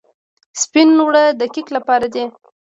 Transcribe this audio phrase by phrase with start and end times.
[0.61, 2.23] سپین اوړه د کیک لپاره دي.